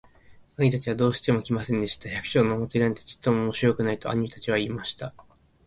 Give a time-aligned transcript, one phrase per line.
[0.57, 2.09] 兄たちはどうしても来ませんでした。
[2.09, 5.13] 「百姓のお祭なんてちっとも面白くない。」と兄たちは言いました。